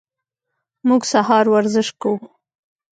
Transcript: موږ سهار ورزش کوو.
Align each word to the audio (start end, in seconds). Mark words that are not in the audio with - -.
موږ 0.87 1.01
سهار 1.13 1.45
ورزش 1.53 1.87
کوو. 2.01 2.17